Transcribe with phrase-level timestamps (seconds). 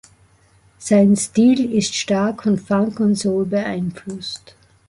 [0.79, 4.55] Sein Stil ist stark von Funk und Soul beeinflusst.